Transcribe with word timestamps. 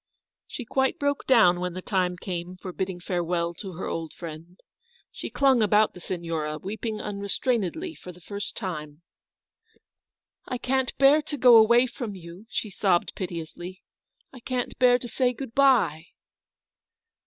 She 0.47 0.65
quite 0.65 0.97
broke 0.97 1.27
down 1.27 1.59
when 1.59 1.73
the 1.73 1.81
time 1.83 2.17
came 2.17 2.57
for 2.57 2.73
bidding 2.73 2.99
farewell 2.99 3.53
to 3.59 3.73
her 3.73 3.85
old 3.85 4.13
friend. 4.13 4.59
She 5.11 5.29
clung 5.29 5.61
about 5.61 5.93
the 5.93 5.99
Signora, 5.99 6.57
weeping 6.57 6.99
unrestrainedly 6.99 7.93
for 7.93 8.11
the 8.11 8.19
first 8.19 8.55
time. 8.57 9.03
"I 10.47 10.57
can't 10.57 10.97
bear 10.97 11.21
to 11.21 11.37
go 11.37 11.55
away 11.55 11.85
from 11.85 12.15
you," 12.15 12.47
she 12.49 12.71
sobbed 12.71 13.13
piteously," 13.13 13.83
I 14.33 14.39
can't 14.39 14.75
bear 14.79 14.97
to 14.97 15.07
say 15.07 15.33
good 15.33 15.53
by." 15.53 16.07